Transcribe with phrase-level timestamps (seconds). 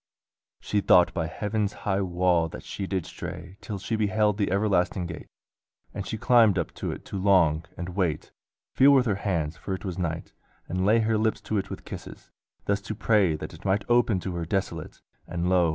[0.59, 5.05] She thought by heaven's high wall that she did stray Till she beheld the everlasting
[5.05, 5.27] gate:
[5.93, 8.31] And she climbed up to it to long, and wait,
[8.73, 10.33] Feel with her hands (for it was night),
[10.67, 12.31] and lay Her lips to it with kisses;
[12.65, 15.03] thus to pray That it might open to her desolate.
[15.27, 15.69] And lo!